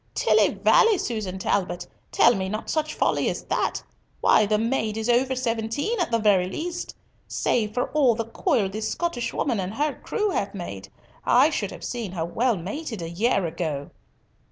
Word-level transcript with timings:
"Tilly 0.15 0.55
vally, 0.55 0.97
Susan 0.97 1.37
Talbot, 1.37 1.85
tell 2.11 2.33
me 2.33 2.49
not 2.49 2.71
such 2.71 2.95
folly 2.95 3.29
as 3.29 3.43
that. 3.43 3.83
Why, 4.19 4.47
the 4.47 4.57
maid 4.57 4.97
is 4.97 5.07
over 5.07 5.35
seventeen 5.35 5.99
at 5.99 6.09
the 6.09 6.17
very 6.17 6.49
least! 6.49 6.95
Save 7.27 7.75
for 7.75 7.91
all 7.91 8.15
the 8.15 8.25
coil 8.25 8.67
this 8.67 8.89
Scottish 8.89 9.31
woman 9.31 9.59
and 9.59 9.75
her 9.75 9.93
crew 9.93 10.31
have 10.31 10.55
made, 10.55 10.89
I 11.23 11.51
should 11.51 11.69
have 11.69 11.83
seen 11.83 12.13
her 12.13 12.25
well 12.25 12.57
mated 12.57 12.99
a 13.03 13.11
year 13.11 13.45
ago." 13.45 13.91